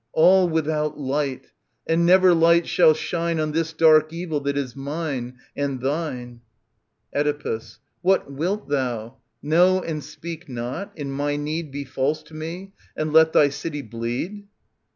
[0.13, 1.51] All without light!—
[1.87, 5.37] And never light shall shine On this dark evil that is mine...
[5.55, 6.41] and thine.
[7.15, 7.77] Oedipus.
[8.01, 9.17] What wilt thou?
[9.43, 10.91] Know and speak not?
[10.95, 14.47] In my need Be false to me, and let thy city bleed